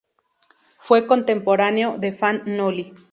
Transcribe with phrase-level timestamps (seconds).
[0.79, 2.95] Fue contemporáneo de Fan Noli.